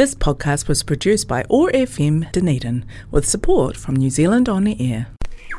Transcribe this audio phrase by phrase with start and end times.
[0.00, 4.74] This podcast was produced by OAR FM Dunedin with support from New Zealand On the
[4.80, 5.08] Air.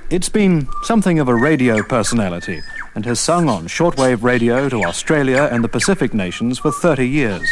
[0.10, 2.60] It's been something of a radio personality
[2.96, 7.48] and has sung on shortwave radio to Australia and the Pacific nations for 30 years.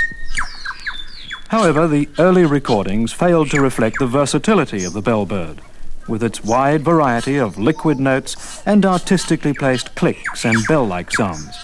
[1.50, 5.60] However, the early recordings failed to reflect the versatility of the bellbird,
[6.08, 11.56] with its wide variety of liquid notes and artistically placed clicks and bell-like sounds.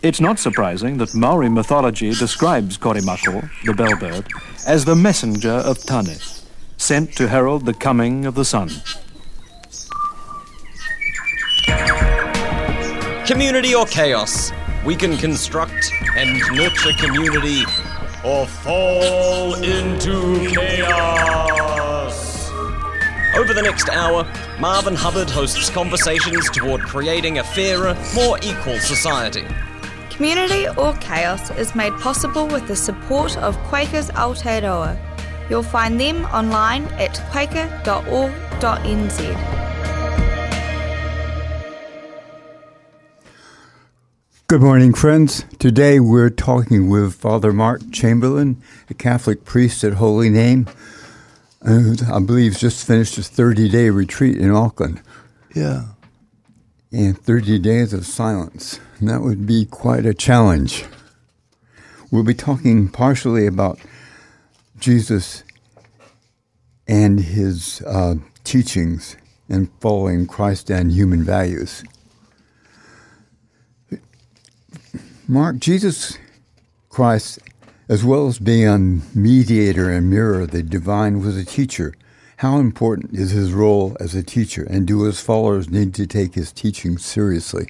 [0.00, 4.28] It's not surprising that Maori mythology describes Korimako, the bellbird,
[4.64, 6.18] as the messenger of Tane,
[6.76, 8.70] sent to herald the coming of the sun.
[13.26, 14.52] Community or chaos?
[14.86, 17.64] We can construct and nurture community
[18.24, 22.52] or fall into chaos.
[23.36, 24.24] Over the next hour,
[24.60, 29.44] Marvin Hubbard hosts conversations toward creating a fairer, more equal society.
[30.18, 34.98] Community or Chaos is made possible with the support of Quakers Aotearoa.
[35.48, 37.78] You'll find them online at quaker.org.nz.
[44.48, 45.44] Good morning, friends.
[45.60, 50.66] Today we're talking with Father Mark Chamberlain, a Catholic priest at Holy Name,
[51.64, 55.00] who I believe just finished his 30 day retreat in Auckland.
[55.54, 55.84] Yeah.
[56.90, 58.80] And 30 days of silence.
[58.98, 60.84] And that would be quite a challenge.
[62.10, 63.78] We'll be talking partially about
[64.78, 65.44] Jesus
[66.86, 68.14] and his uh,
[68.44, 69.16] teachings
[69.48, 71.84] and following Christ and human values.
[75.26, 76.16] Mark, Jesus
[76.88, 77.38] Christ,
[77.88, 78.78] as well as being a
[79.16, 81.94] mediator and mirror of the divine, was a teacher.
[82.38, 86.34] How important is his role as a teacher, and do his followers need to take
[86.34, 87.66] his teaching seriously?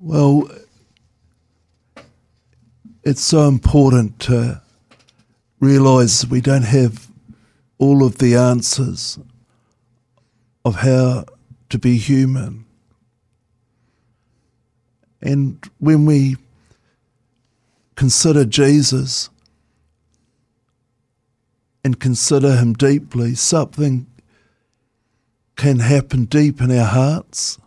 [0.00, 0.50] Well,
[3.04, 4.60] it's so important to
[5.60, 7.06] realize we don't have
[7.78, 9.16] all of the answers
[10.64, 11.24] of how
[11.68, 12.64] to be human.
[15.22, 16.36] And when we
[17.94, 19.30] consider Jesus
[21.88, 24.06] and consider him deeply, something
[25.56, 27.58] can happen deep in our hearts.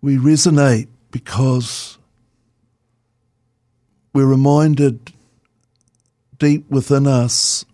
[0.00, 1.98] We resonate because
[4.12, 5.12] we're reminded
[6.38, 7.64] deep within us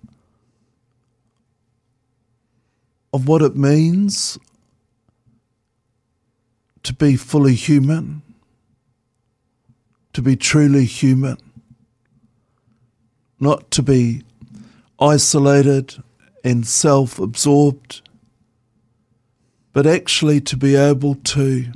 [3.12, 4.38] of what it means
[6.82, 8.22] to be fully human,
[10.14, 11.36] to be truly human,
[13.40, 14.22] not to be
[14.98, 16.02] isolated
[16.44, 18.02] and self absorbed,
[19.72, 21.66] but actually to be able to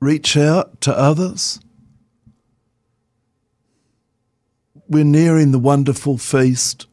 [0.00, 1.60] reach out to others.
[4.88, 6.86] We're nearing the wonderful feast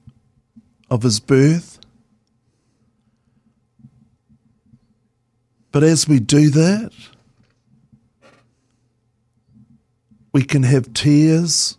[0.90, 1.80] of his birth.
[5.72, 6.92] But as we do that,
[10.32, 11.79] we can have tears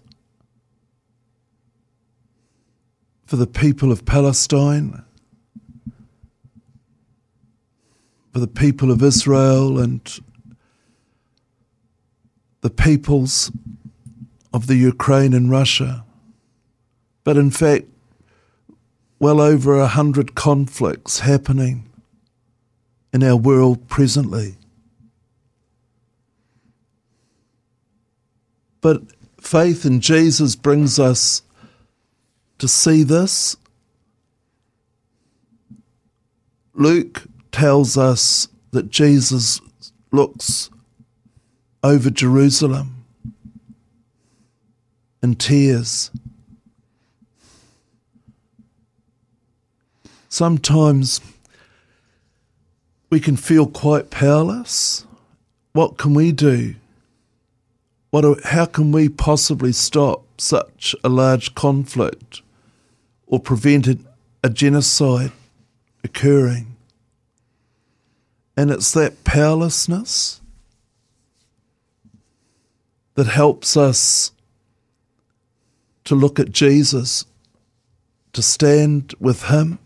[3.31, 5.05] for the people of Palestine,
[8.33, 10.19] for the people of Israel and
[12.61, 13.53] the peoples
[14.53, 16.05] of the Ukraine and Russia.
[17.23, 17.85] But in fact,
[19.21, 21.89] well over a hundred conflicts happening
[23.12, 24.57] in our world presently.
[28.81, 29.03] But
[29.41, 31.43] faith in Jesus brings us
[32.60, 33.56] to see this.
[36.75, 39.60] Luke tells us that Jesus
[40.12, 40.70] looks
[41.82, 43.04] over Jerusalem
[45.22, 46.10] in tears.
[50.28, 51.20] Sometimes
[53.10, 55.06] we can feel quite powerless.
[55.72, 56.76] What can we do?
[58.10, 62.43] What how can we possibly stop such a large conflict
[63.31, 64.05] or prevented
[64.44, 65.32] a genocide
[66.05, 66.77] occurring?
[68.56, 70.43] And it's that powerlessness
[73.15, 74.32] that helps us
[76.05, 77.25] to look at Jesus,
[78.32, 79.79] to stand with Him,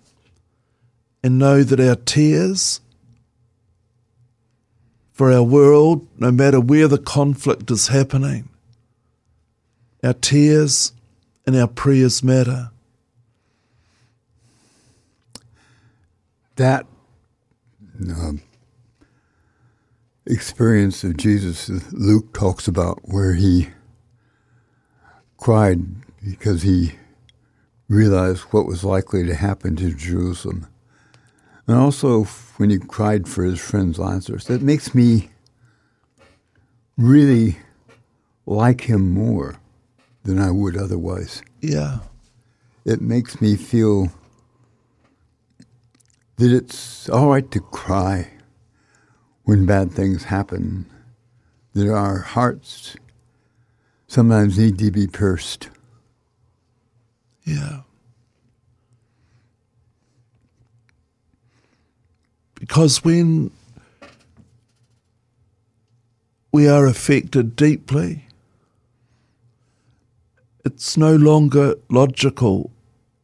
[1.22, 2.80] and know that our tears
[5.12, 8.48] for our world, no matter where the conflict is happening,
[10.02, 10.92] our tears
[11.46, 12.70] and our prayers matter.
[16.56, 16.86] That
[18.10, 18.32] uh,
[20.26, 23.68] experience of Jesus Luke talks about, where he
[25.36, 25.80] cried
[26.24, 26.92] because he
[27.88, 30.66] realized what was likely to happen to Jerusalem.
[31.66, 32.24] And also
[32.56, 34.44] when he cried for his friend Lazarus.
[34.44, 35.30] That makes me
[36.96, 37.58] really
[38.46, 39.56] like him more
[40.22, 41.42] than I would otherwise.
[41.60, 41.98] Yeah.
[42.84, 44.12] It makes me feel
[46.36, 48.30] that it's all right to cry
[49.44, 50.86] when bad things happen,
[51.74, 52.96] that our hearts
[54.06, 55.68] sometimes need to be pierced.
[57.44, 57.80] Yeah.
[62.54, 63.50] Because when
[66.52, 68.26] we are affected deeply,
[70.64, 72.70] it's no longer logical,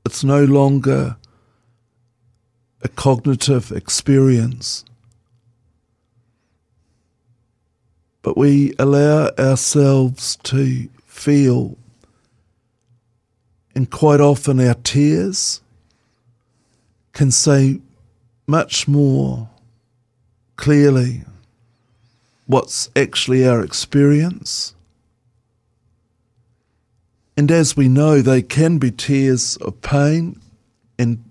[0.04, 1.16] it's no longer
[2.82, 4.84] a cognitive experience.
[8.22, 11.76] But we allow ourselves to feel,
[13.74, 15.60] and quite often our tears
[17.12, 17.80] can say
[18.46, 19.48] much more
[20.56, 21.22] clearly
[22.46, 24.74] what's actually our experience.
[27.36, 30.40] And as we know, they can be tears of pain
[30.98, 31.24] and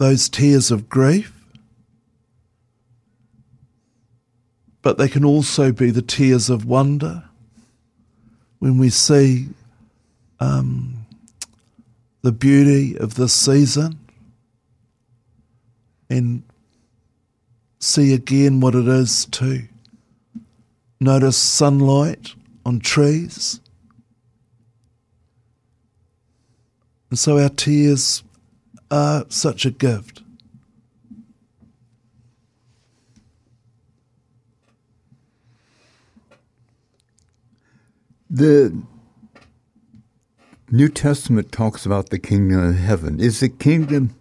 [0.00, 1.30] those tears of grief,
[4.80, 7.22] but they can also be the tears of wonder
[8.60, 9.46] when we see
[10.40, 11.04] um,
[12.22, 13.98] the beauty of this season
[16.08, 16.42] and
[17.78, 19.68] see again what it is to
[20.98, 23.60] notice sunlight on trees.
[27.10, 28.22] And so our tears
[28.90, 30.22] are such a gift.
[38.28, 38.80] The
[40.70, 43.18] New Testament talks about the kingdom of heaven.
[43.18, 44.14] Is the kingdom,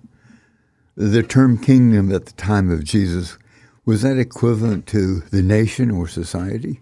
[0.95, 3.37] the term kingdom at the time of Jesus,
[3.85, 6.79] was that equivalent to the nation or society?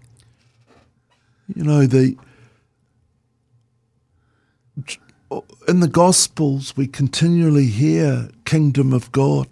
[1.53, 2.17] You know, the
[5.67, 9.47] in the Gospels we continually hear kingdom of God.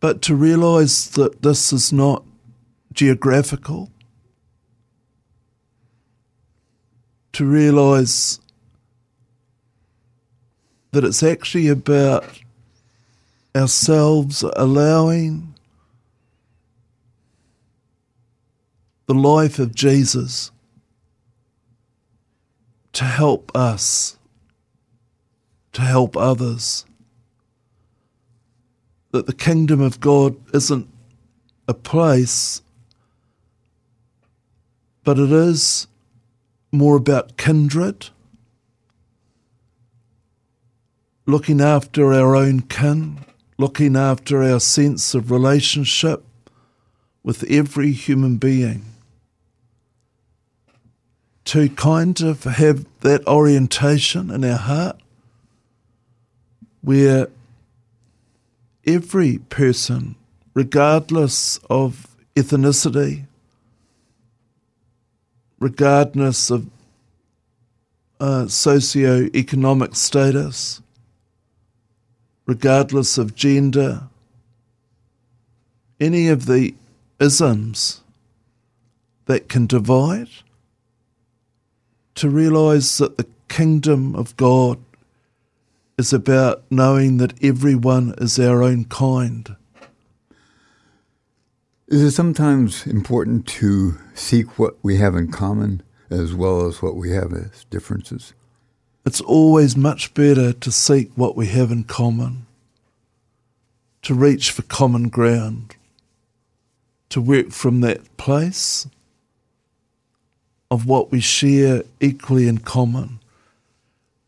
[0.00, 2.24] But to realize that this is not
[2.92, 3.90] geographical,
[7.34, 8.40] to realize
[10.92, 12.24] that it's actually about
[13.54, 15.54] ourselves allowing
[19.06, 20.50] the life of Jesus
[22.92, 24.18] to help us,
[25.72, 26.84] to help others.
[29.12, 30.88] That the kingdom of God isn't
[31.68, 32.62] a place,
[35.04, 35.86] but it is
[36.70, 38.08] more about kindred,
[41.26, 43.18] looking after our own kin,
[43.58, 46.24] looking after our sense of relationship
[47.22, 48.91] with every human being
[51.44, 54.96] to kind of have that orientation in our heart
[56.82, 57.28] where
[58.86, 60.14] every person,
[60.54, 63.24] regardless of ethnicity,
[65.58, 66.68] regardless of
[68.20, 70.80] uh, socio-economic status,
[72.46, 74.02] regardless of gender,
[76.00, 76.74] any of the
[77.20, 78.00] isms
[79.26, 80.28] that can divide,
[82.14, 84.78] to realize that the kingdom of God
[85.98, 89.56] is about knowing that everyone is our own kind.
[91.88, 96.96] Is it sometimes important to seek what we have in common as well as what
[96.96, 98.32] we have as differences?
[99.04, 102.46] It's always much better to seek what we have in common,
[104.02, 105.76] to reach for common ground,
[107.10, 108.86] to work from that place
[110.72, 113.20] of what we share equally in common.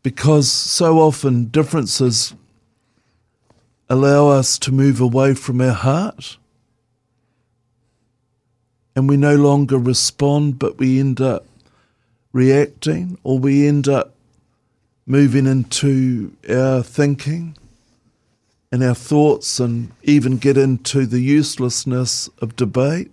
[0.03, 2.35] Because so often differences
[3.89, 6.37] allow us to move away from our heart
[8.95, 11.47] and we no longer respond, but we end up
[12.31, 14.13] reacting or we end up
[15.07, 17.57] moving into our thinking
[18.71, 23.09] and our thoughts and even get into the uselessness of debate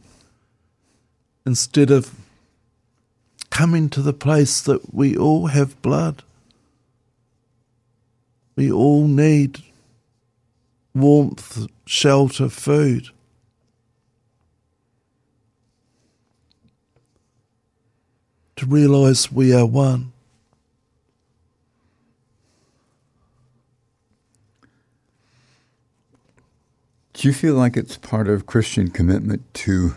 [1.46, 2.14] instead of
[3.52, 6.22] coming to the place that we all have blood.
[8.56, 9.62] We all need
[10.94, 13.08] warmth, shelter, food.
[18.56, 20.12] To realize we are one.
[27.12, 29.94] Do you feel like it's part of Christian commitment to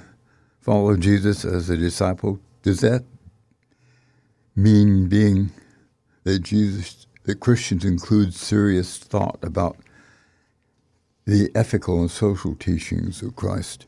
[0.59, 2.41] follow Jesus as a disciple?
[2.61, 3.05] Does that
[4.55, 5.51] mean being
[6.23, 9.77] that Jesus that Christians include serious thought about
[11.25, 13.85] the ethical and social teachings of Christ?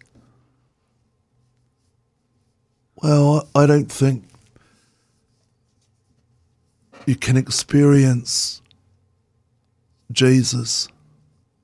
[2.96, 4.24] Well, I don't think
[7.06, 8.62] you can experience
[10.12, 10.88] Jesus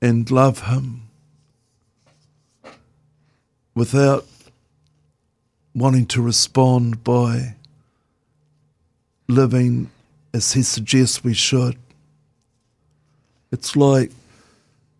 [0.00, 1.08] and love him
[3.74, 4.26] without
[5.74, 7.56] wanting to respond by
[9.28, 9.90] living
[10.32, 11.76] as he suggests we should.
[13.52, 14.10] It's like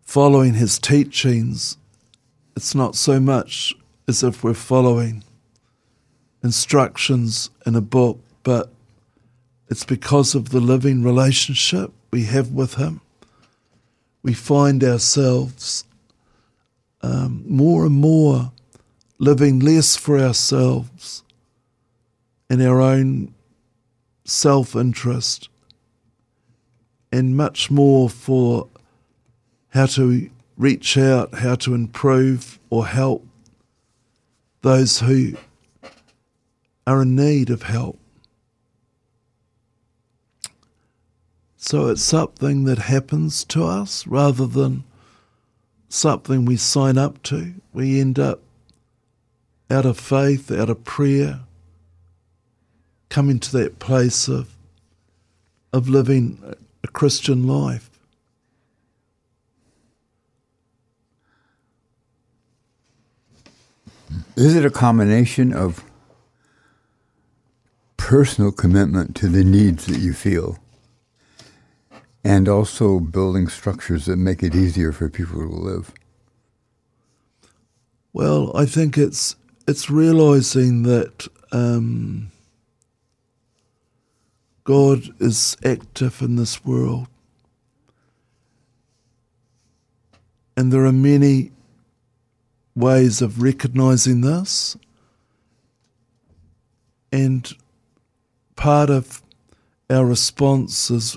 [0.03, 1.77] following his teachings.
[2.55, 3.73] It's not so much
[4.07, 5.23] as if we're following
[6.43, 8.69] instructions in a book, but
[9.67, 13.01] it's because of the living relationship we have with him.
[14.23, 15.83] We find ourselves
[17.01, 18.51] um, more and more
[19.17, 21.23] living less for ourselves
[22.49, 23.34] and our own
[24.25, 25.47] self interest,
[27.11, 28.67] and much more for
[29.69, 33.25] how to reach out, how to improve or help
[34.61, 35.33] those who
[36.87, 37.99] are in need of help.
[41.55, 44.83] So it's something that happens to us rather than
[45.89, 47.55] something we sign up to.
[47.73, 48.41] We end up
[49.69, 51.41] out of faith, out of prayer,
[53.15, 54.57] coming to that place of
[55.71, 56.37] of living
[56.83, 57.89] a Christian life.
[64.35, 65.85] Is it a combination of
[67.95, 70.59] personal commitment to the needs that you feel
[72.21, 75.93] and also building structures that make it easier for people to live?
[78.11, 79.37] Well, I think it's
[79.69, 82.31] it's realizing that um,
[84.65, 87.07] God is active in this world.
[90.57, 91.51] And there are many
[92.75, 94.75] ways of recognizing this.
[97.11, 97.49] And
[98.55, 99.21] part of
[99.89, 101.15] our response is,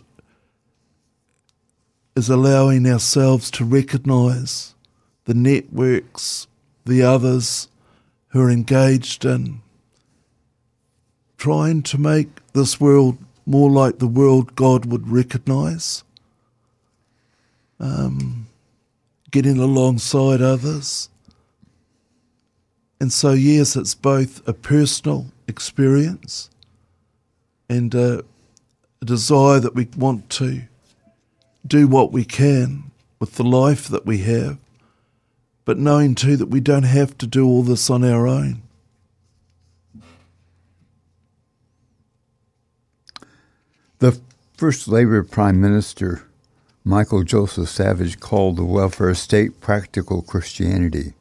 [2.15, 4.75] is allowing ourselves to recognize
[5.25, 6.47] the networks,
[6.85, 7.69] the others
[8.29, 9.63] who are engaged in
[11.39, 13.17] trying to make this world
[13.49, 16.05] more like the world God would recognize,
[17.81, 18.47] um,
[19.31, 21.09] getting alongside others.
[23.01, 26.51] And so, yes, it's both a personal experience
[27.69, 28.25] and a,
[29.01, 30.63] a desire that we want to
[31.67, 34.59] do what we can with the life that we have
[35.69, 38.63] but knowing too that we don't have to do all this on our own.
[44.01, 44.21] The
[44.57, 46.23] first Labour Prime Minister,
[46.85, 51.15] Michael Joseph Savage, called the welfare state practical Christianity.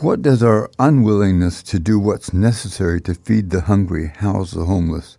[0.00, 5.18] What does our unwillingness to do what's necessary to feed the hungry, house the homeless,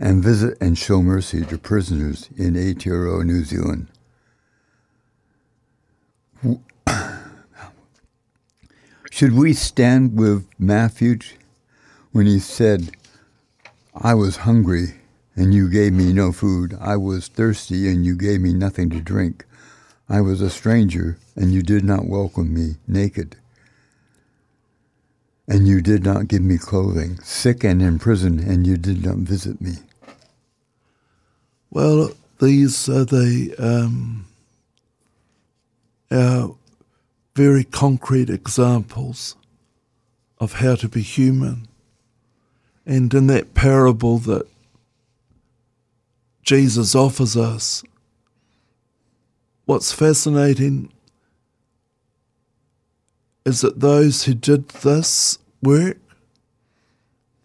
[0.00, 3.88] and visit and show mercy to prisoners in Aotearoa, New Zealand?
[9.10, 11.18] Should we stand with Matthew
[12.12, 12.92] when he said,
[13.94, 14.94] I was hungry
[15.36, 16.76] and you gave me no food.
[16.80, 19.44] I was thirsty and you gave me nothing to drink.
[20.08, 23.36] I was a stranger and you did not welcome me, naked.
[25.46, 29.16] And you did not give me clothing, sick and in prison, and you did not
[29.18, 29.74] visit me.
[31.70, 34.26] Well, these are the um,
[36.10, 36.54] our
[37.34, 39.36] very concrete examples
[40.38, 41.68] of how to be human.
[42.86, 44.46] And in that parable that
[46.44, 47.82] Jesus offers us,
[49.64, 50.92] what's fascinating
[53.46, 55.96] is that those who did this work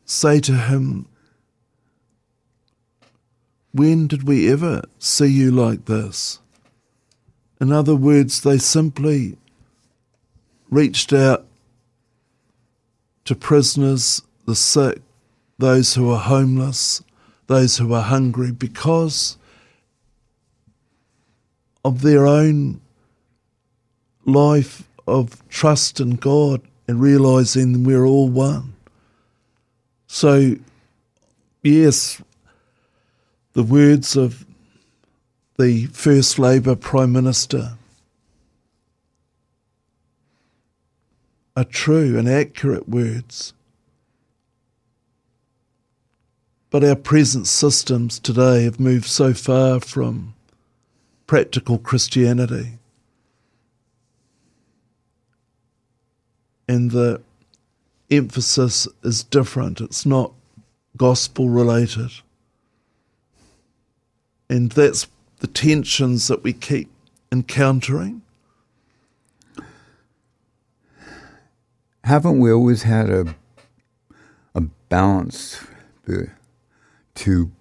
[0.06, 1.08] say to him,
[3.72, 6.40] When did we ever see you like this?
[7.62, 9.38] In other words, they simply
[10.70, 11.46] reached out
[13.26, 15.02] to prisoners, the sick,
[15.58, 17.04] those who are homeless,
[17.50, 19.36] those who are hungry, because
[21.84, 22.80] of their own
[24.24, 28.76] life of trust in God and realizing we're all one.
[30.06, 30.58] So,
[31.64, 32.22] yes,
[33.54, 34.46] the words of
[35.58, 37.78] the first Labour Prime Minister
[41.58, 43.54] are true and accurate words.
[46.70, 50.36] But our present systems today have moved so far from
[51.26, 52.78] practical Christianity.
[56.68, 57.22] And the
[58.12, 60.32] emphasis is different, it's not
[60.96, 62.12] gospel related.
[64.50, 65.08] And that's
[65.40, 66.90] the tensions that we keep
[67.32, 68.22] encountering.
[72.04, 73.36] Haven't we always had a
[74.56, 75.64] a balance
[77.16, 77.52] to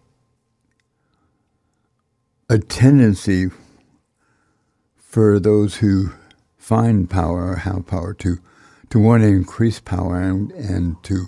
[2.48, 3.50] a tendency
[4.96, 6.12] for those who
[6.56, 8.38] find power or have power to
[8.90, 11.26] to want to increase power and and to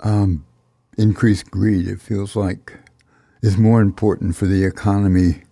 [0.00, 0.44] um,
[0.98, 1.86] increase greed.
[1.88, 2.74] It feels like
[3.42, 5.42] it's more important for the economy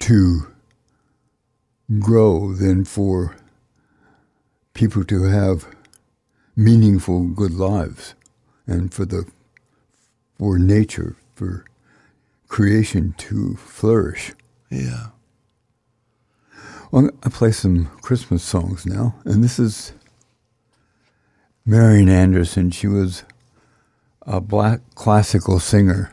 [0.00, 0.52] to
[1.98, 3.36] grow than for
[4.74, 5.66] people to have
[6.56, 8.14] meaningful good lives
[8.66, 9.26] and for the
[10.38, 11.64] for nature for
[12.48, 14.32] creation to flourish.
[14.70, 15.08] Yeah.
[16.90, 19.92] well i play some christmas songs now and this is
[21.64, 22.70] marian anderson.
[22.70, 23.24] She was
[24.22, 26.12] a black classical singer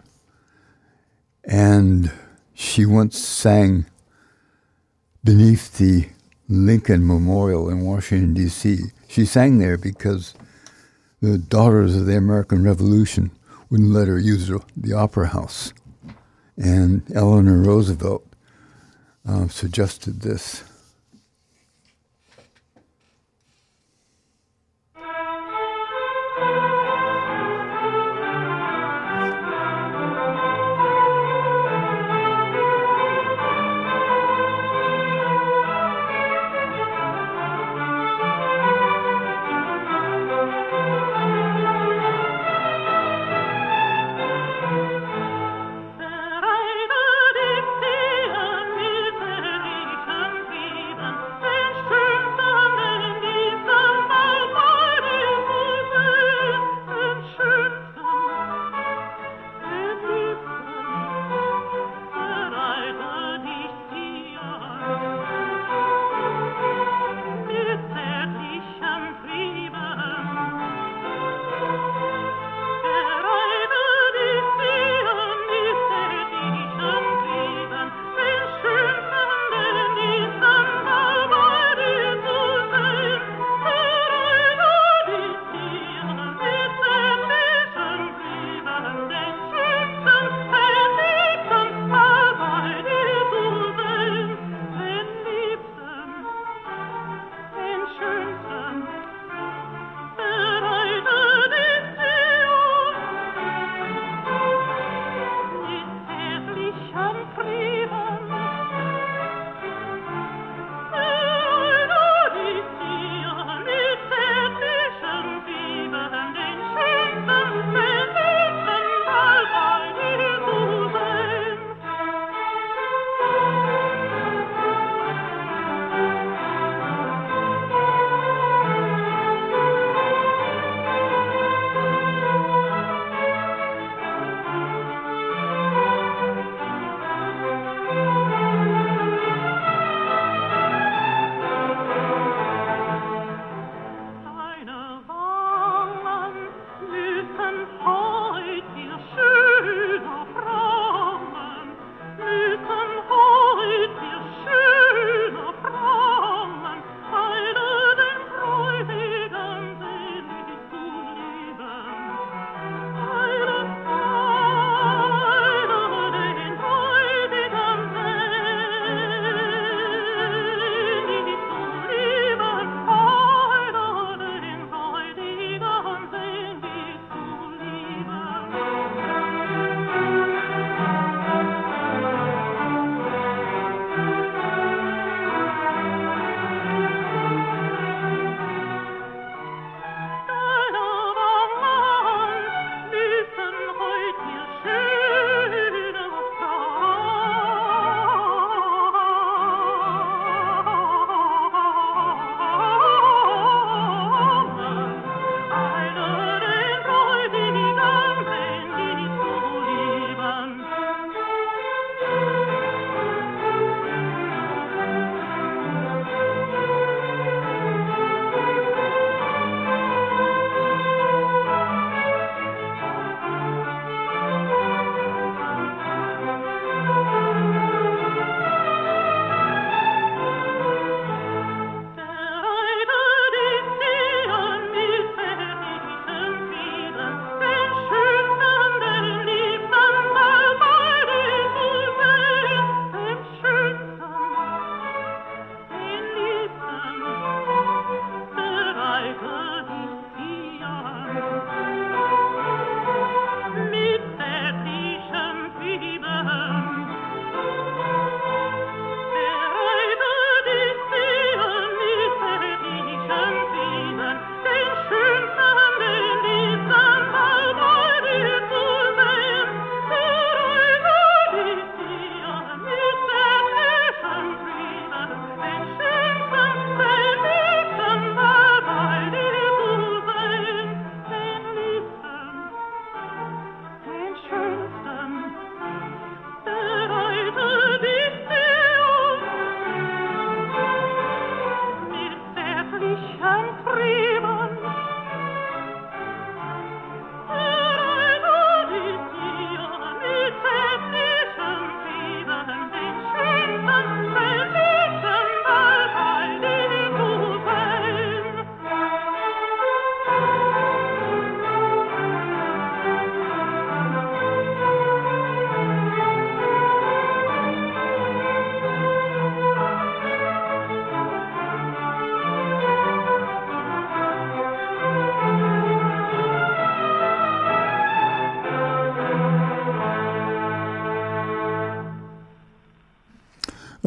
[1.44, 2.12] and
[2.54, 3.86] she once sang
[5.24, 6.10] beneath the
[6.48, 10.36] lincoln memorial in washington d.c she sang there because
[11.22, 13.32] the daughters of the American Revolution
[13.70, 15.74] wouldn't let her use the opera house.
[16.58, 18.26] And Eleanor Roosevelt
[19.28, 20.64] uh, suggested this.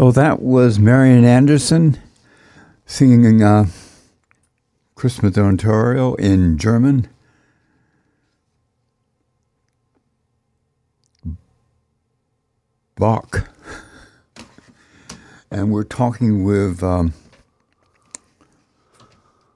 [0.06, 1.96] Oh, that was Marian Anderson
[2.84, 3.64] singing uh,
[4.94, 7.08] Christmas in Oratorio in German.
[12.96, 13.48] Bach.
[15.50, 17.14] And we're talking with um,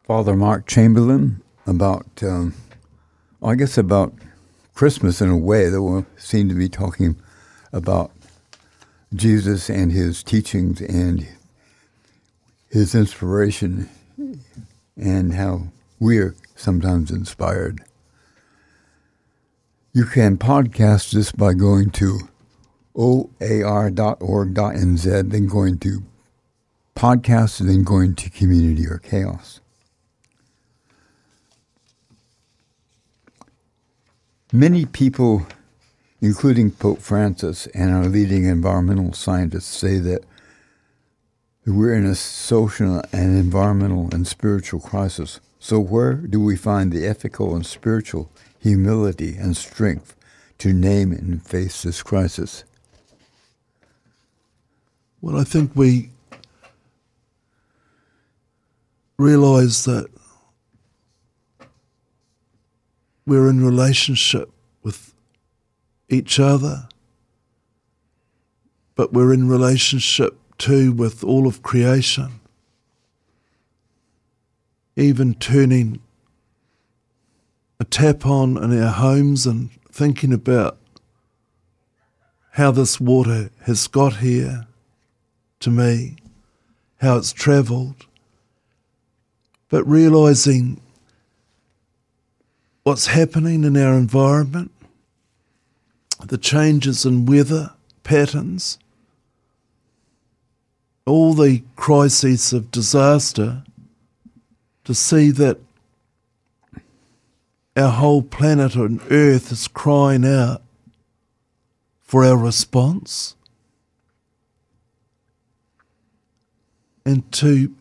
[0.06, 2.54] Father Mark Chamberlain about, um,
[3.42, 4.14] I guess, about
[4.72, 7.16] Christmas in a way, that we seem to be talking
[7.70, 8.17] about
[9.14, 11.26] Jesus and his teachings and
[12.68, 13.88] his inspiration
[14.96, 15.68] and how
[15.98, 17.82] we're sometimes inspired.
[19.92, 22.28] You can podcast this by going to
[22.94, 23.70] oar.org.nz,
[25.30, 26.02] then going to
[26.94, 29.60] podcast, and then going to community or chaos.
[34.52, 35.46] Many people,
[36.20, 40.24] including Pope Francis and our leading environmental scientists, say that
[41.66, 45.40] we're in a social and environmental and spiritual crisis.
[45.58, 50.16] So, where do we find the ethical and spiritual humility and strength
[50.58, 52.64] to name and face this crisis?
[55.20, 56.10] Well, I think we
[59.18, 60.06] realize that
[63.26, 64.50] we're in relationship
[64.82, 65.12] with
[66.08, 66.88] each other,
[68.94, 72.40] but we're in relationship too with all of creation.
[74.96, 76.00] Even turning
[77.78, 80.78] a tap on in our homes and thinking about
[82.52, 84.66] how this water has got here
[85.60, 86.16] to me,
[87.00, 88.06] how it's travelled,
[89.68, 90.80] but realising
[92.82, 94.72] what's happening in our environment,
[96.26, 98.78] the changes in weather patterns,
[101.06, 103.62] all the crises of disaster,
[104.84, 105.58] to see that
[107.76, 110.62] our whole planet and earth is crying out
[112.00, 113.36] for our response.
[117.04, 117.74] And to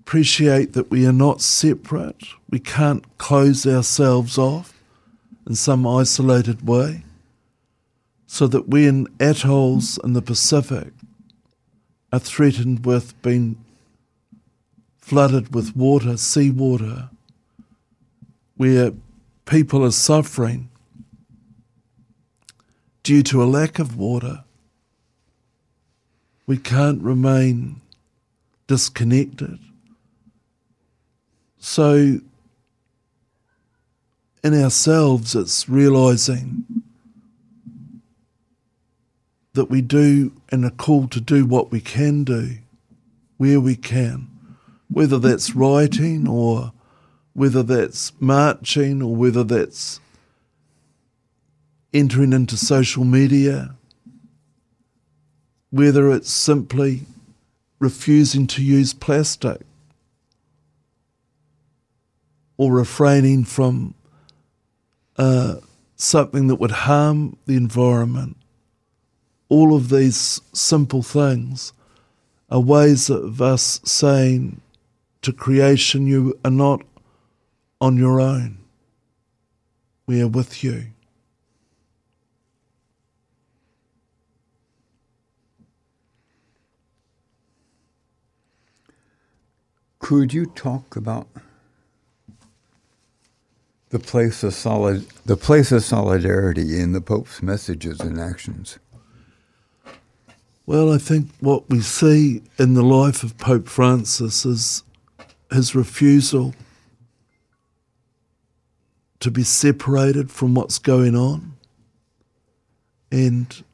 [0.00, 2.22] appreciate that we are not separate.
[2.48, 4.72] We can't close ourselves off
[5.46, 7.02] in some isolated way.
[8.30, 10.92] So that we in atolls in the Pacific
[12.12, 13.56] are threatened with being
[14.98, 17.08] flooded with water, seawater,
[18.58, 18.92] where
[19.46, 20.68] people are suffering
[23.02, 24.44] due to a lack of water.
[26.46, 27.80] We can't remain
[28.66, 29.58] disconnected.
[31.58, 32.20] So,
[34.44, 36.77] in ourselves, it's realizing
[39.58, 42.58] that we do and are called to do what we can do,
[43.38, 44.28] where we can,
[44.88, 46.72] whether that's writing or
[47.32, 49.98] whether that's marching or whether that's
[51.92, 53.74] entering into social media,
[55.70, 57.02] whether it's simply
[57.80, 59.62] refusing to use plastic
[62.56, 63.92] or refraining from
[65.16, 65.56] uh,
[65.96, 68.36] something that would harm the environment.
[69.48, 71.72] All of these simple things
[72.50, 74.60] are ways of us saying
[75.22, 76.82] to creation, You are not
[77.80, 78.58] on your own,
[80.06, 80.88] we are with you.
[89.98, 91.28] Could you talk about
[93.90, 98.78] the place of solid, the place of solidarity in the Pope's messages and actions?
[100.68, 104.82] Well, I think what we see in the life of Pope Francis is
[105.50, 106.54] his refusal
[109.20, 111.54] to be separated from what's going on.
[113.10, 113.64] And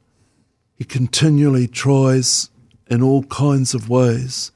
[0.77, 2.49] he continually tries
[2.89, 4.53] in all kinds of ways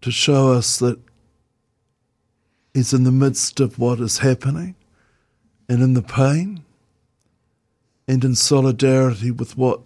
[0.00, 0.98] to show us that
[2.72, 4.76] He's in the midst of what is happening
[5.68, 6.64] and in the pain
[8.12, 9.80] and in solidarity with what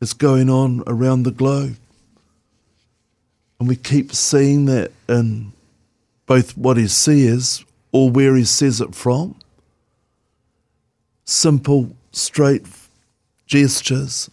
[0.00, 1.76] is going on around the globe.
[3.60, 5.52] And we keep seeing that in
[6.26, 9.36] both what he says or where he says it from.
[11.24, 12.66] Simple, straight
[13.46, 14.28] gestures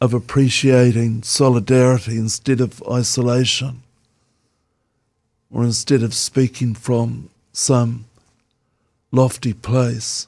[0.00, 3.82] of appreciating solidarity instead of isolation,
[5.50, 8.04] or instead of speaking from some
[9.10, 10.27] lofty place,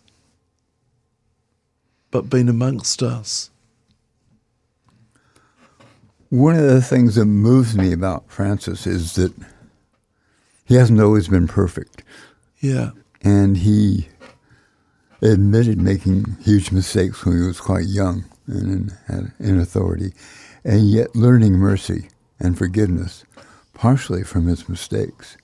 [2.11, 3.51] but being amongst us
[6.31, 9.33] One of the things that moves me about Francis is that
[10.65, 12.05] he hasn't always been perfect.
[12.61, 12.93] Yeah.
[13.23, 14.09] And he
[15.21, 20.13] admitted making huge mistakes when he was quite young and in, in authority,
[20.65, 23.25] and yet learning mercy and forgiveness,
[23.75, 25.37] partially from his mistakes.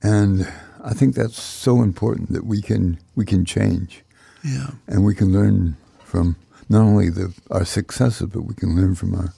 [0.00, 0.48] And
[0.82, 4.04] I think that's so important that we can we can change.
[4.44, 4.70] Yeah.
[4.86, 6.36] And we can learn from
[6.68, 9.32] not only the our successes, but we can learn from our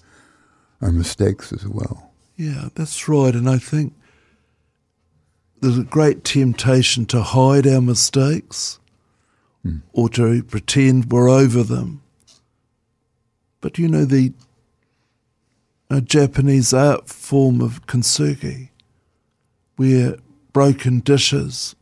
[0.82, 2.12] our mistakes as well.
[2.36, 3.34] Yeah, that's right.
[3.34, 3.92] And I think
[5.60, 8.78] there's a great temptation to hide our mistakes
[9.64, 9.82] mm.
[9.92, 12.02] or to pretend we're over them.
[13.60, 14.32] But you know, the
[15.90, 18.70] a Japanese art form of kintsugi,
[19.76, 20.16] where
[20.52, 21.74] broken dishes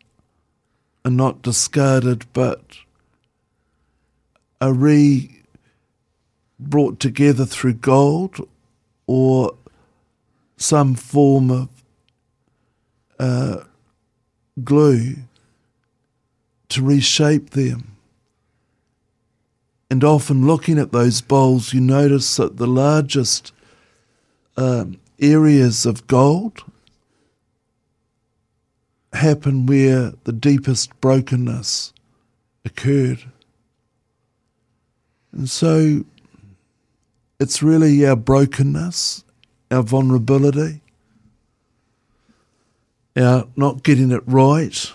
[1.04, 2.78] are not discarded but
[4.60, 5.34] are re
[6.58, 8.46] brought together through gold
[9.06, 9.54] or
[10.56, 11.68] some form of
[13.18, 13.62] uh,
[14.64, 15.14] glue
[16.68, 17.96] to reshape them.
[19.90, 23.52] And often looking at those bowls, you notice that the largest
[24.56, 26.62] um, areas of gold
[29.12, 31.94] happen where the deepest brokenness
[32.64, 33.24] occurred.
[35.32, 36.04] And so
[37.40, 39.24] it's really our brokenness,
[39.70, 40.80] our vulnerability,
[43.16, 44.92] our not getting it right.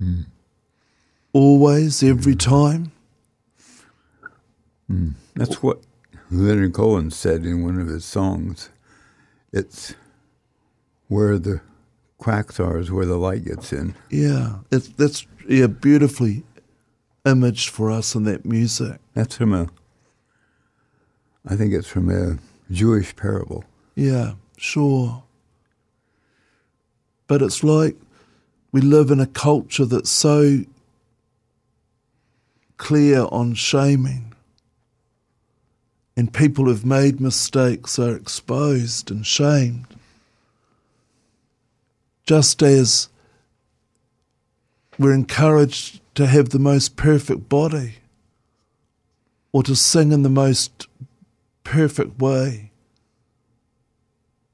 [0.00, 0.26] Mm.
[1.32, 2.92] Always, every time.
[4.90, 5.14] Mm.
[5.34, 5.80] That's what
[6.30, 8.70] Leonard Cohen said in one of his songs.
[9.52, 9.94] It's
[11.08, 11.60] where the
[12.18, 13.94] cracks are is where the light gets in.
[14.10, 16.44] Yeah, it's, that's yeah, beautifully
[17.24, 18.98] imaged for us in that music.
[19.14, 19.68] That's from a,
[21.46, 22.38] I think it's from a
[22.72, 23.64] Jewish parable.
[23.94, 25.22] Yeah, sure.
[27.26, 27.96] But it's like
[28.72, 30.60] we live in a culture that's so
[32.76, 34.32] clear on shaming.
[36.16, 39.86] And people who've made mistakes are exposed and shamed.
[42.24, 43.08] Just as
[44.98, 47.94] we're encouraged to have the most perfect body
[49.52, 50.86] or to sing in the most
[51.64, 52.70] perfect way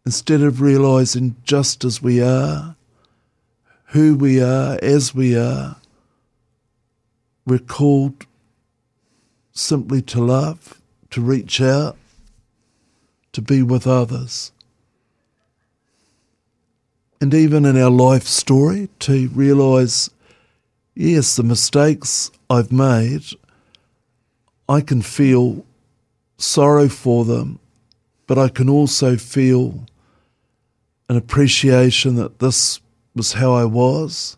[0.05, 2.77] instead of realizing just as we are,
[3.87, 5.77] who we are, as we are,
[7.45, 8.27] we're called
[9.53, 11.97] simply to love, to reach out,
[13.33, 14.53] to be with others.
[17.21, 20.11] And even in our life story, to realize
[20.97, 23.23] yes, the mistakes I've made,
[24.69, 25.65] I can feel
[26.39, 27.61] sorrow for them,
[28.27, 29.87] but I can also feel
[31.09, 32.81] an appreciation that this
[33.15, 34.37] was how I was.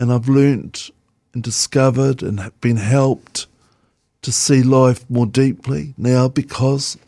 [0.00, 0.90] And I've learnt
[1.32, 3.46] and discovered and been helped
[4.22, 6.98] to see life more deeply now because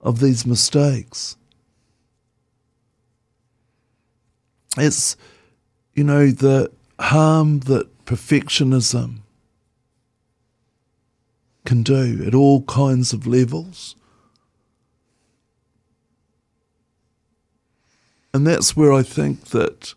[0.00, 1.36] of these mistakes.
[4.76, 5.16] It's,
[5.94, 9.18] you know, the harm that perfectionism
[11.64, 13.96] can do at all kinds of levels.
[18.32, 19.94] And that's where I think that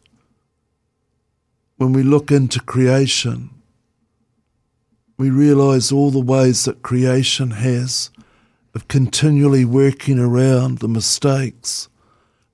[1.78, 3.50] when we look into creation,
[5.18, 8.12] we realize all the ways that creation has
[8.76, 11.90] of continually working around the mistakes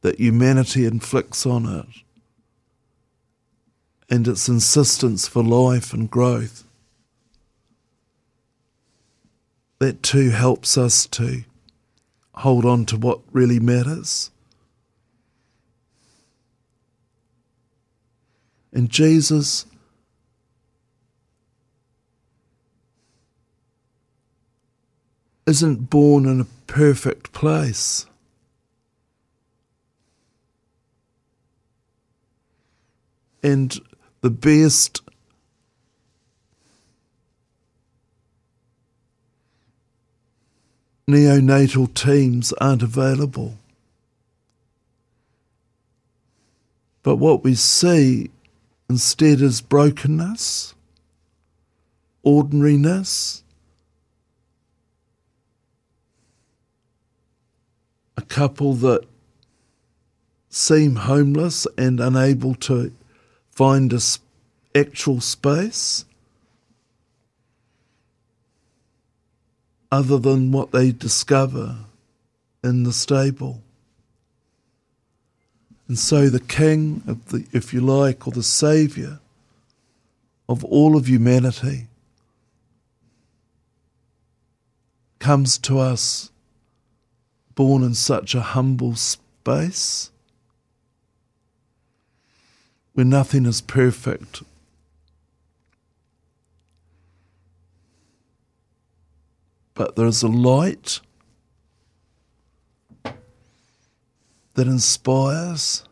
[0.02, 2.03] that humanity inflicts on it
[4.14, 6.66] and its insistence for life and growth.
[9.80, 11.46] That too helps us to
[12.36, 14.30] hold on to what really matters.
[18.72, 19.66] And Jesus
[25.48, 28.06] isn't born in a perfect place.
[33.42, 33.82] And
[34.24, 35.02] the best
[41.06, 43.58] neonatal teams aren't available.
[47.04, 48.32] But what we see
[48.90, 50.74] instead is brokenness,
[52.24, 53.44] ordinariness,
[58.16, 59.06] a couple that
[60.48, 62.94] seem homeless and unable to
[63.56, 64.00] find a
[64.76, 66.06] actual space.
[69.94, 71.76] other than what they discover
[72.64, 73.62] in the stable.
[75.88, 79.20] And so the king of the if you like, or the saviour
[80.50, 81.86] of all of humanity
[85.20, 86.32] comes to us
[87.54, 90.10] born in such a humble space
[92.94, 94.44] where nothing is perfect.
[99.74, 101.00] But there is a light
[104.54, 105.84] that inspires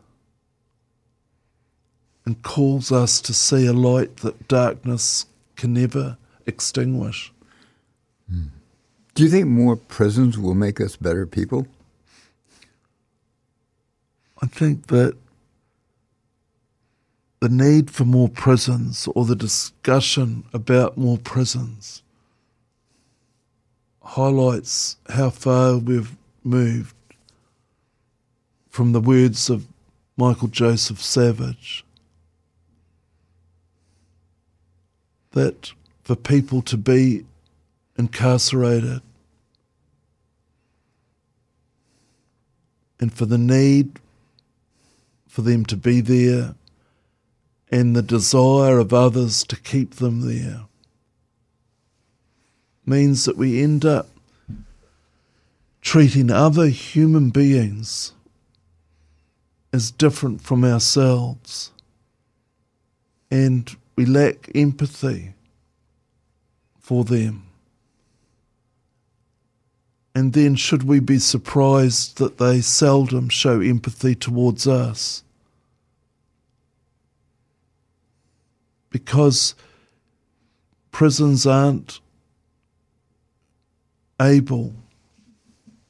[2.24, 7.32] and calls us to see a light that darkness can never extinguish.
[9.14, 11.66] Do you think more prisons will make us better people?
[14.40, 15.16] I think that
[17.42, 22.04] the need for more prisons or the discussion about more prisons
[24.00, 26.94] highlights how far we've moved
[28.68, 29.66] from the words of
[30.16, 31.84] Michael Joseph Savage
[35.32, 35.72] that
[36.04, 37.26] for people to be
[37.98, 39.02] incarcerated
[43.00, 43.98] and for the need
[45.26, 46.54] for them to be there
[47.72, 50.66] and the desire of others to keep them there
[52.84, 54.08] means that we end up
[55.80, 58.12] treating other human beings
[59.72, 61.72] as different from ourselves
[63.30, 65.32] and we lack empathy
[66.78, 67.44] for them.
[70.14, 75.24] And then, should we be surprised that they seldom show empathy towards us?
[78.92, 79.56] Because
[80.92, 81.98] prisons aren't
[84.20, 84.74] able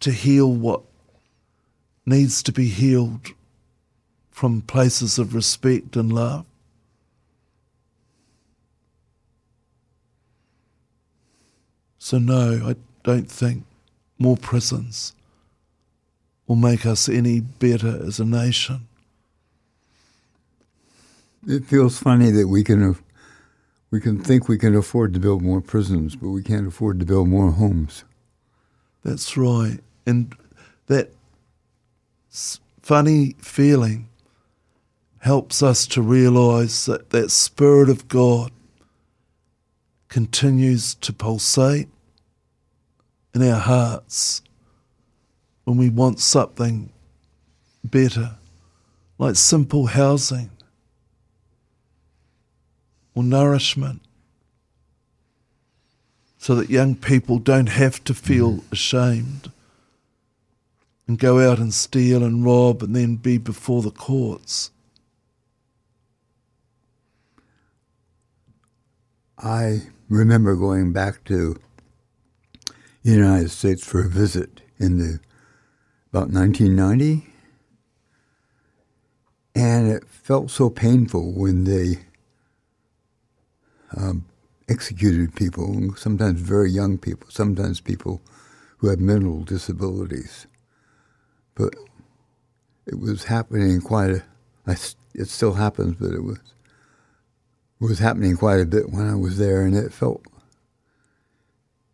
[0.01, 0.83] to heal what
[2.07, 3.29] needs to be healed
[4.31, 6.47] from places of respect and love.
[11.99, 12.75] So, no, I
[13.05, 13.65] don't think
[14.19, 15.13] more prisons
[16.47, 18.89] will make us any better as a nation.
[21.47, 22.97] It feels funny that we can
[23.91, 27.07] we can think we can afford to build more prisons, but we can't afford to
[27.07, 28.05] build more homes.
[29.05, 29.81] That's right.
[30.07, 30.35] And
[30.87, 31.11] that
[32.81, 34.09] funny feeling
[35.19, 38.53] helps us to realize that that Spirit of God
[40.09, 41.89] continues to pulsate
[43.35, 44.43] in our hearts
[45.65, 46.93] when we want something
[47.83, 48.37] better,
[49.19, 50.51] like simple housing
[53.15, 54.03] or nourishment,
[56.39, 58.73] so that young people don't have to feel mm-hmm.
[58.73, 59.53] ashamed
[61.07, 64.71] and go out and steal and rob and then be before the courts.
[69.39, 71.57] I remember going back to
[73.03, 75.21] the United States for a visit in the
[76.11, 77.27] about 1990,
[79.55, 82.01] and it felt so painful when they
[83.97, 84.27] um,
[84.69, 88.23] executed people, sometimes very young people, sometimes people
[88.79, 90.47] who had mental disabilities.
[91.55, 91.75] But
[92.87, 94.23] it was happening quite a,
[94.67, 94.77] I,
[95.15, 96.39] it still happens, but it was
[97.81, 100.23] was happening quite a bit when I was there, and it felt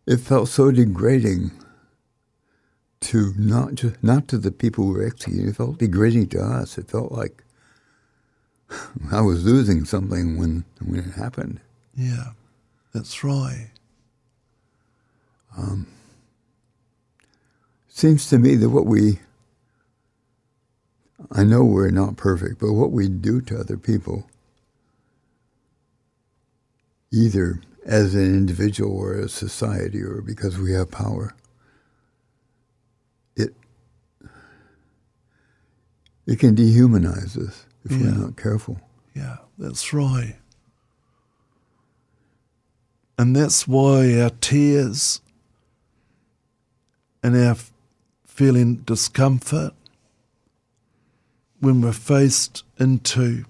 [0.05, 1.51] it felt so degrading
[3.01, 5.49] to not just not to the people who were executed.
[5.49, 6.77] It felt degrading to us.
[6.77, 7.43] It felt like
[9.11, 11.59] I was losing something when when it happened.
[11.99, 12.31] Yeah,
[12.93, 13.71] that's right.
[15.57, 15.85] Um,
[17.89, 19.19] seems to me that what we
[21.31, 24.29] I know we're not perfect, but what we do to other people
[27.11, 31.35] either as an individual or a society or because we have power.
[33.35, 33.53] It
[36.25, 37.97] it can dehumanize us if Yeah.
[37.97, 38.79] we're not careful.
[39.13, 40.37] Yeah, that's right.
[43.19, 45.19] And that's why our tears
[47.21, 47.57] and our
[48.25, 49.73] feeling discomfort
[51.59, 53.43] when we're faced into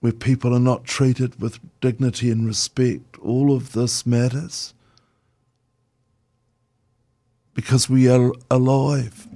[0.00, 4.74] where people are not treated with dignity and respect, all of this matters
[7.54, 9.26] because we are alive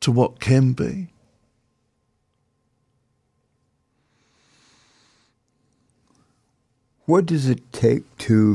[0.00, 1.08] to what can be.
[7.08, 8.52] What does it take to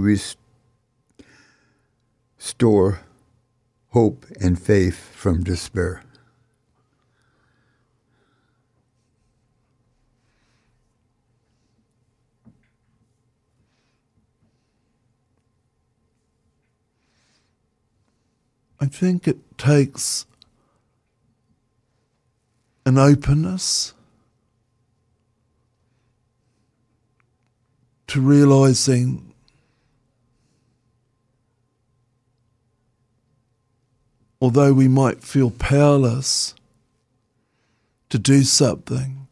[2.37, 2.99] restore
[3.93, 6.03] hope and faith from despair.
[18.79, 20.25] I think it takes
[22.85, 23.93] an openness
[28.13, 29.33] to realizing
[34.39, 36.53] although we might feel powerless
[38.09, 39.27] to do something,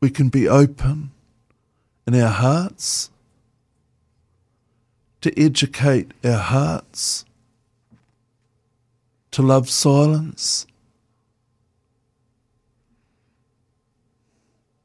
[0.00, 1.12] we can be open
[2.04, 3.10] in our hearts
[5.20, 7.24] to educate our hearts
[9.30, 10.66] to love silence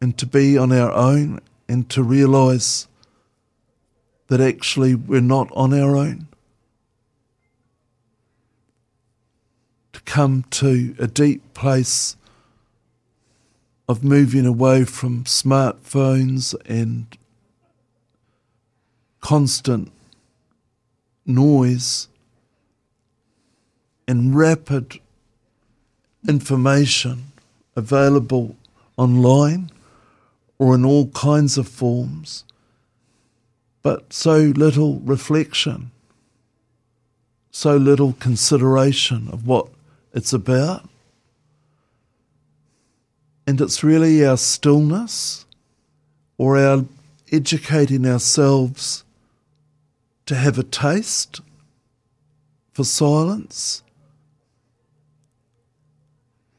[0.02, 2.88] and to be on our own and to realize
[4.28, 6.28] that actually we're not on our own.
[9.93, 12.16] To come to a deep place
[13.88, 17.18] of moving away from smartphones and
[19.22, 19.91] constant
[21.26, 22.08] noise
[24.08, 25.00] and rapid
[26.28, 27.32] information
[27.76, 28.56] available
[28.98, 29.70] online
[30.60, 32.43] or in all kinds of forms,
[33.84, 35.91] but so little reflection,
[37.51, 39.68] so little consideration of what
[40.14, 40.88] it's about.
[43.45, 45.45] And it's really our stillness
[46.38, 46.86] or our
[47.32, 49.03] educating ourselves
[50.26, 51.39] to have a taste
[52.74, 53.82] for silence,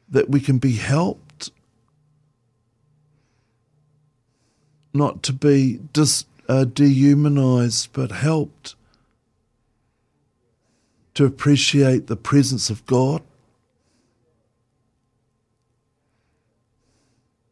[0.09, 1.28] that we can be helped,
[4.93, 8.75] not to be dis, uh, dehumanized, but helped
[11.13, 13.21] to appreciate the presence of God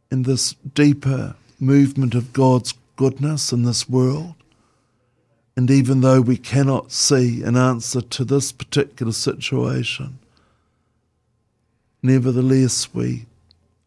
[0.10, 4.36] in this deeper movement of God's goodness in this world.
[5.56, 10.20] And even though we cannot see an answer to this particular situation,
[12.04, 13.26] nevertheless we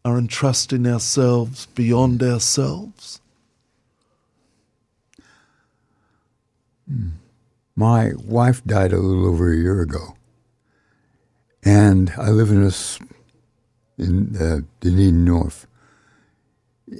[0.03, 3.21] are entrusting ourselves beyond ourselves.
[7.75, 10.15] My wife died a little over a year ago,
[11.63, 12.71] and I live in a
[13.97, 15.67] in uh, Dunedin North,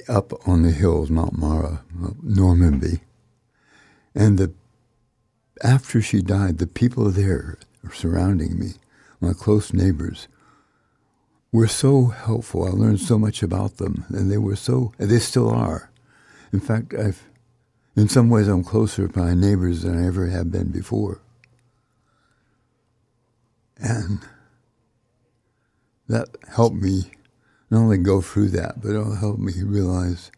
[0.07, 1.83] up on the hills, Mount Mara,
[2.23, 3.01] Normanby,
[4.13, 4.53] and the
[5.63, 7.57] after she died, the people there
[7.93, 8.73] surrounding me,
[9.19, 10.27] my close neighbors,
[11.51, 12.65] were so helpful.
[12.65, 15.91] I learned so much about them, and they were so, they still are.
[16.53, 17.23] In fact, I've,
[17.95, 21.21] in some ways, I'm closer to my neighbors than I ever have been before.
[23.77, 24.19] And
[26.07, 27.11] that helped me
[27.69, 30.31] not only go through that, but it'll help me realize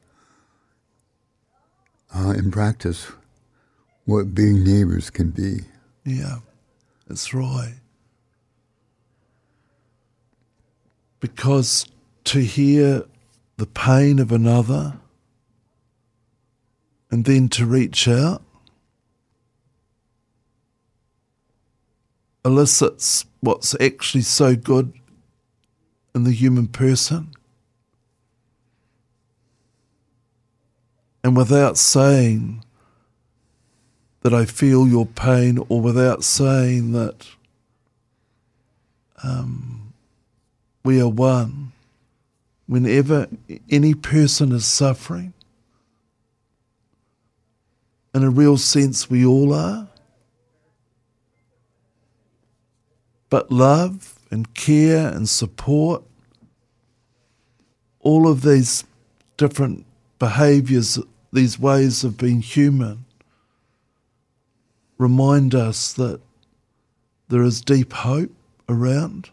[2.16, 3.12] uh, in practice
[4.06, 5.62] what being neighbors can be.
[6.06, 6.38] Yeah,
[7.08, 7.76] that's right.
[11.20, 11.86] Because
[12.26, 13.06] to hear
[13.58, 15.00] the pain of another
[17.14, 18.42] and then to reach out
[22.44, 24.92] elicits what's actually so good
[26.16, 27.32] in the human person.
[31.24, 32.64] And without saying,
[34.22, 37.28] that I feel your pain, or without saying that
[39.22, 39.94] um,
[40.84, 41.74] we are one.
[42.66, 43.28] Whenever
[43.70, 45.34] any person is suffering,
[48.14, 49.88] in a real sense, we all are.
[53.30, 56.04] But love and care and support,
[58.00, 58.84] all of these
[59.38, 59.86] different
[60.20, 61.00] behaviors,
[61.32, 63.06] these ways of being human,
[64.98, 66.22] remind us that
[67.30, 68.32] there is deep hope
[68.70, 69.32] around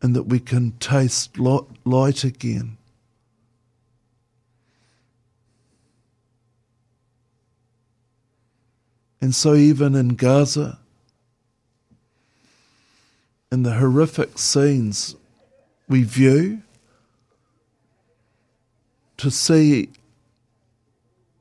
[0.00, 2.76] and that we can taste light again.
[9.22, 10.80] And so, even in Gaza,
[13.52, 15.14] in the horrific scenes
[15.88, 16.62] we view,
[19.18, 19.90] to see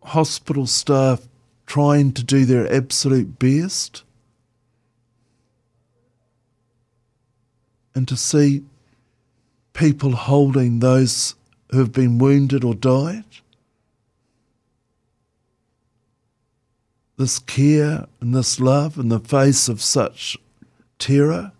[0.03, 1.27] hospital staff
[1.65, 4.03] trying to do their absolute best
[7.95, 8.63] and to see
[9.73, 11.33] people holding those
[11.71, 13.23] who have been wounded or died
[17.17, 20.37] this care and this love in the face of such
[20.97, 21.51] terror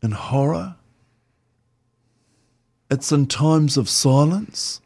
[0.00, 0.76] and horror.
[2.90, 4.80] It's in times of silence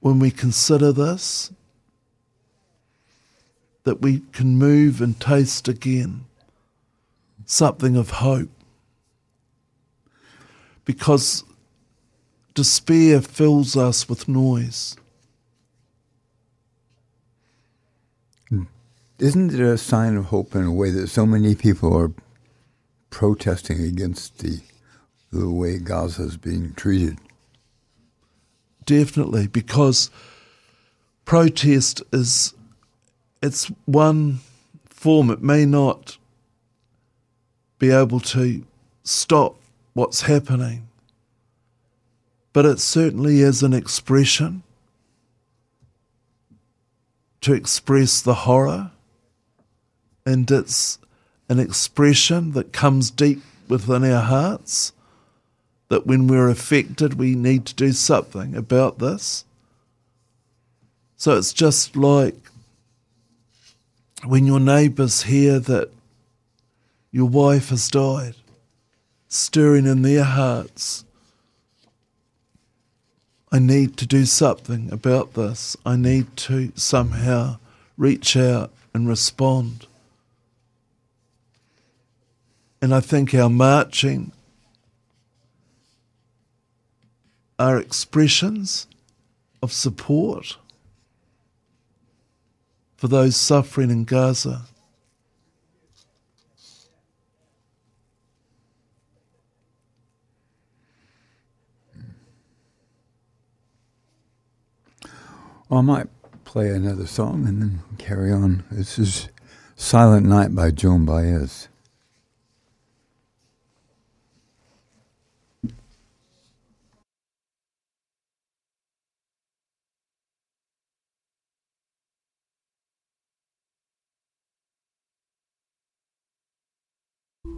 [0.00, 1.52] when we consider this
[3.84, 6.24] that we can move and taste again
[7.46, 8.48] something of hope.
[10.84, 11.44] Because
[12.54, 14.96] despair fills us with noise.
[19.22, 22.10] Isn't it a sign of hope in a way that so many people are
[23.10, 24.60] protesting against the
[25.32, 27.18] the way Gaza is being treated?
[28.84, 30.10] Definitely, because
[31.24, 32.54] protest is
[33.40, 34.40] it's one
[34.86, 35.30] form.
[35.30, 36.18] It may not
[37.78, 38.64] be able to
[39.04, 39.56] stop
[39.94, 40.88] what's happening,
[42.52, 44.64] but it certainly is an expression
[47.42, 48.91] to express the horror,
[50.24, 50.98] and it's
[51.48, 54.92] an expression that comes deep within our hearts
[55.88, 59.44] that when we're affected, we need to do something about this.
[61.16, 62.36] So it's just like
[64.24, 65.90] when your neighbours hear that
[67.10, 68.34] your wife has died,
[69.28, 71.04] stirring in their hearts.
[73.52, 75.76] I need to do something about this.
[75.84, 77.58] I need to somehow
[77.98, 79.86] reach out and respond.
[82.82, 84.32] And I think our marching
[87.56, 88.88] are expressions
[89.62, 90.56] of support
[92.96, 94.62] for those suffering in Gaza.
[105.68, 106.08] Well, I might
[106.44, 108.64] play another song and then carry on.
[108.72, 109.28] This is
[109.76, 111.68] Silent Night by Joan Baez.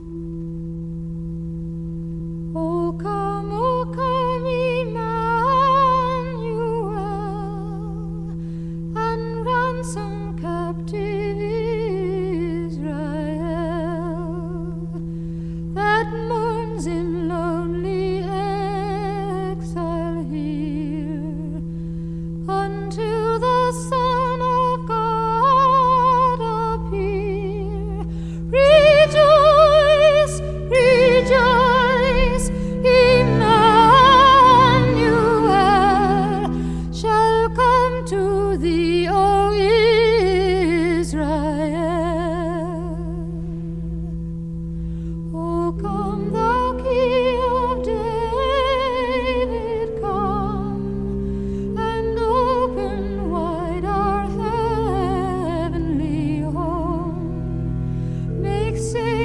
[0.07, 0.44] Rejoice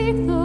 [0.09, 0.38] take the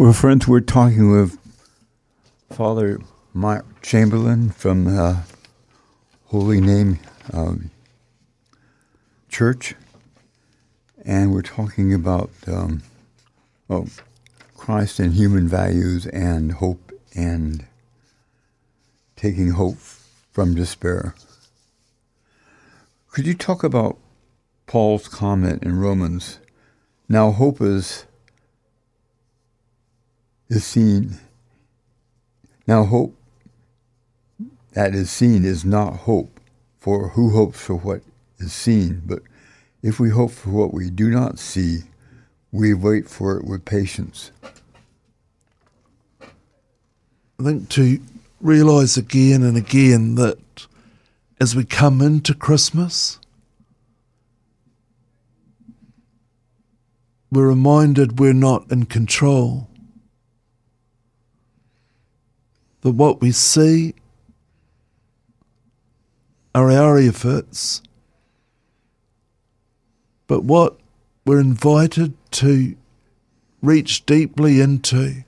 [0.00, 1.38] Well, friends, we're talking with
[2.48, 3.00] Father
[3.34, 5.24] Mark Chamberlain from the
[6.28, 7.00] Holy Name
[7.34, 7.70] um,
[9.28, 9.74] Church,
[11.04, 12.82] and we're talking about um,
[13.68, 13.88] oh,
[14.56, 17.66] Christ and human values and hope and
[19.16, 19.76] taking hope
[20.32, 21.14] from despair.
[23.10, 23.98] Could you talk about
[24.66, 26.38] Paul's comment in Romans?
[27.06, 28.06] Now, hope is
[30.50, 31.18] is seen.
[32.66, 33.16] Now, hope
[34.72, 36.38] that is seen is not hope,
[36.78, 38.02] for who hopes for what
[38.38, 39.02] is seen?
[39.06, 39.22] But
[39.82, 41.84] if we hope for what we do not see,
[42.52, 44.32] we wait for it with patience.
[46.20, 48.00] I think to
[48.40, 50.66] realize again and again that
[51.40, 53.18] as we come into Christmas,
[57.30, 59.69] we're reminded we're not in control.
[62.82, 63.94] That what we see
[66.54, 67.82] are our efforts,
[70.26, 70.76] but what
[71.24, 72.76] we're invited to
[73.62, 75.24] reach deeply into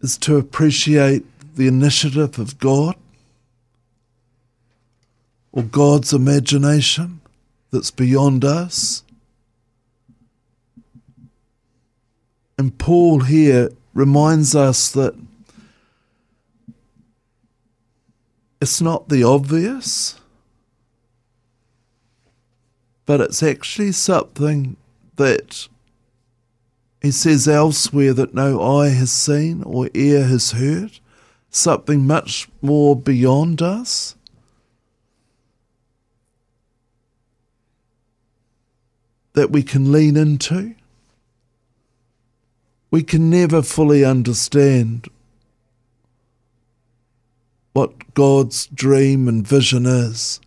[0.00, 1.24] is to appreciate
[1.56, 2.96] the initiative of God
[5.52, 7.20] or God's imagination
[7.70, 9.04] that's beyond us.
[12.58, 15.14] And Paul here reminds us that
[18.62, 20.20] it's not the obvious,
[23.04, 24.76] but it's actually something
[25.16, 25.66] that
[27.00, 31.00] he says elsewhere that no eye has seen or ear has heard,
[31.50, 34.14] something much more beyond us.
[39.32, 40.76] That we can lean into.
[42.92, 45.08] We can never fully understand
[47.72, 50.40] what God's dream and vision is,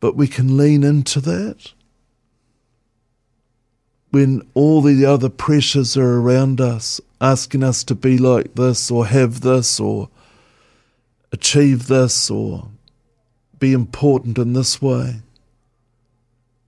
[0.00, 1.72] but we can lean into that
[4.10, 9.06] when all the other pressures are around us, asking us to be like this or
[9.06, 10.08] have this or
[11.32, 12.68] achieve this or
[13.58, 15.16] be important in this way.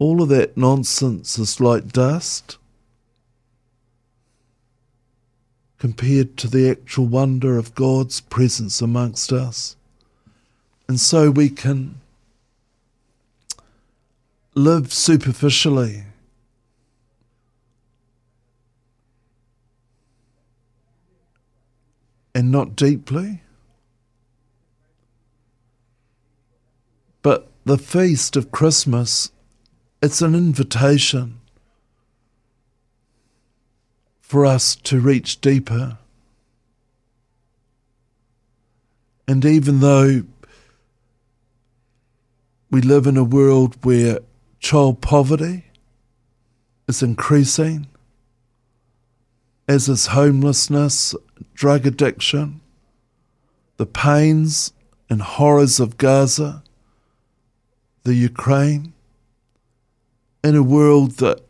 [0.01, 2.59] All of that nonsense is like dust
[5.87, 9.77] compared to the actual wonder of God's presence amongst us.
[10.89, 12.01] And so we can
[14.57, 16.03] live superficially
[22.35, 23.43] and not deeply.
[27.23, 29.31] But the feast of Christmas,
[30.03, 31.39] it's an invitation
[34.27, 35.99] for us to reach deeper.
[39.29, 40.25] And even though
[42.69, 44.19] we live in a world where
[44.59, 45.67] child poverty
[46.89, 47.87] is increasing,
[49.69, 51.15] as is homelessness,
[51.55, 52.61] drug addiction,
[53.77, 54.73] the pains
[55.09, 56.65] and horrors of Gaza,
[58.03, 58.93] the Ukraine,
[60.43, 61.46] in a world that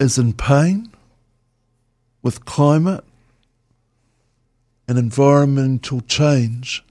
[0.00, 0.90] is in pain
[2.22, 3.04] with climate
[4.88, 6.82] and environmental change.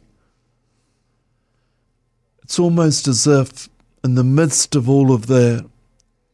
[2.44, 3.68] It's almost as if,
[4.04, 5.68] in the midst of all of that,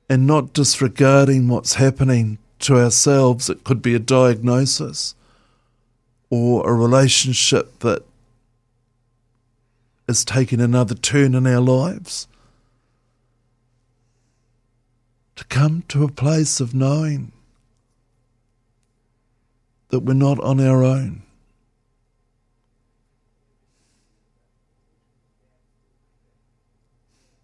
[0.09, 3.49] and not disregarding what's happening to ourselves.
[3.49, 5.15] It could be a diagnosis
[6.29, 8.03] or a relationship that
[10.07, 12.27] is taking another turn in our lives.
[15.35, 17.31] To come to a place of knowing
[19.89, 21.23] that we're not on our own.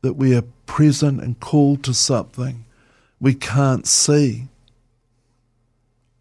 [0.02, 2.66] That we are present and called to something
[3.20, 4.48] we can't see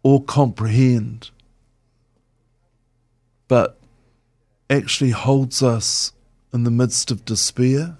[0.03, 1.31] or comprehend,
[3.47, 3.79] but
[4.69, 6.13] actually holds us
[6.53, 7.97] in the midst of despair.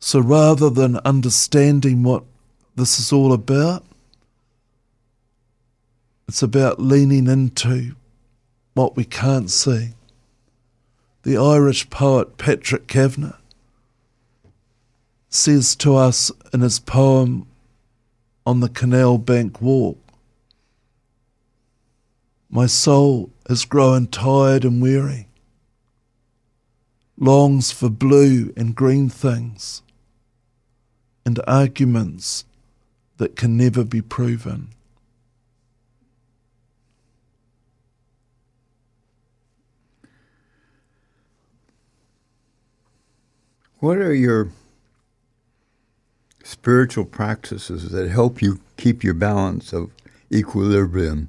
[0.00, 2.24] So rather than understanding what
[2.74, 3.84] this is all about,
[6.26, 7.94] it's about leaning into
[8.74, 9.90] what we can't see.
[11.22, 13.36] The Irish poet Patrick Kavanagh
[15.28, 17.46] says to us in his poem
[18.46, 19.98] on the canal bank walk.
[22.48, 25.28] My soul has grown tired and weary,
[27.16, 29.82] longs for blue and green things,
[31.24, 32.44] and arguments
[33.18, 34.68] that can never be proven.
[43.80, 44.50] What are your
[46.44, 49.90] spiritual practices that help you keep your balance of
[50.30, 51.28] equilibrium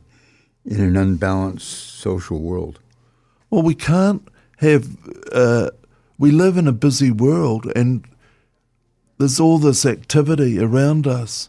[0.65, 2.79] in an unbalanced social world?
[3.49, 4.27] Well, we can't
[4.57, 4.97] have.
[5.31, 5.71] Uh,
[6.17, 8.05] we live in a busy world, and
[9.21, 11.47] there's all this activity around us,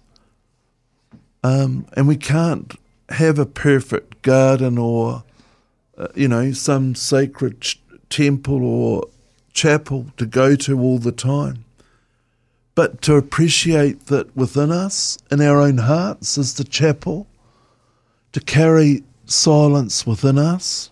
[1.43, 2.75] um, and we can't
[3.09, 5.25] have a perfect garden or,
[5.97, 9.09] uh, you know, some sacred ch- temple or
[9.55, 11.65] chapel to go to all the time.
[12.75, 17.27] But to appreciate that within us, in our own hearts, is the chapel,
[18.33, 20.91] to carry silence within us.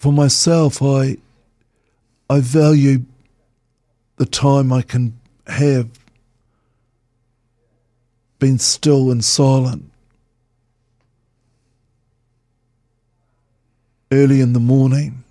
[0.00, 1.18] For myself, I
[2.30, 3.04] I value
[4.16, 5.90] the time I can have
[8.38, 9.90] being still and silent
[14.10, 15.22] early in the morning.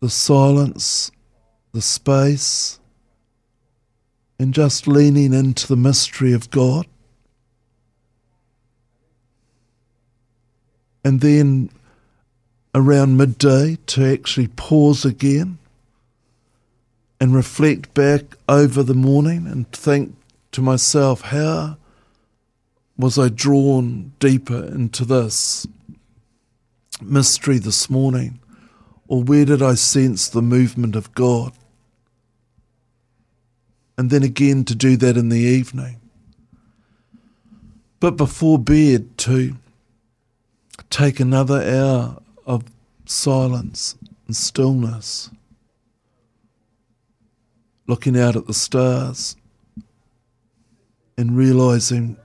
[0.00, 1.12] The silence,
[1.72, 2.80] the space,
[4.36, 6.86] and just leaning into the mystery of God.
[11.08, 11.70] And then
[12.74, 15.56] around midday to actually pause again
[17.18, 20.14] and reflect back over the morning and think
[20.52, 21.78] to myself, how
[22.98, 25.66] was I drawn deeper into this
[27.00, 28.38] mystery this morning?
[29.06, 31.54] Or where did I sense the movement of God?
[33.96, 36.02] And then again to do that in the evening.
[37.98, 39.56] But before bed, to
[40.90, 42.64] take another hour of
[43.04, 45.30] silence and stillness,
[47.86, 49.36] looking out at the stars
[51.16, 52.16] and realizing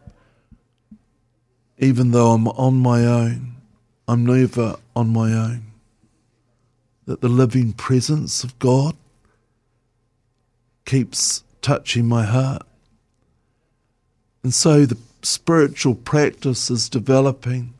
[1.80, 3.55] even though I'm on my own,
[4.07, 5.64] I'm never on my own.
[7.05, 8.95] That the living presence of God
[10.86, 12.66] keeps touching my heart.
[14.43, 17.74] And so the spiritual practice is developing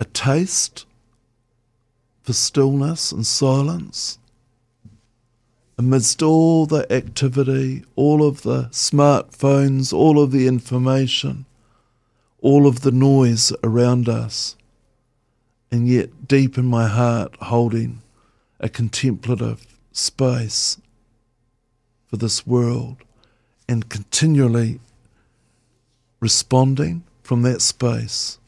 [0.00, 0.86] a taste
[2.22, 4.18] for stillness and silence.
[5.78, 11.46] Amidst all the activity, all of the smartphones, all of the information,
[12.40, 14.56] all of the noise around us,
[15.70, 18.02] and yet deep in my heart holding
[18.58, 20.78] a contemplative space
[22.06, 22.96] for this world
[23.68, 24.80] and continually
[26.18, 28.39] responding from that space,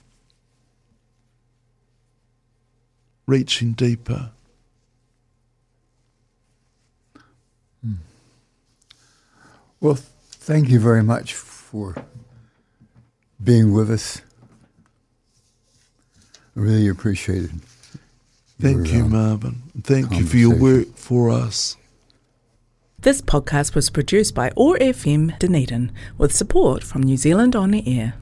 [3.26, 4.30] reaching deeper.
[9.82, 11.96] Well, thank you very much for
[13.42, 14.22] being with us.
[16.56, 17.50] I really appreciate it.
[18.60, 19.62] Thank your, you, um, Marvin.
[19.82, 21.76] Thank you for your work for us.
[23.00, 27.82] This podcast was produced by OAR FM Dunedin with support from New Zealand On the
[27.84, 28.14] Air.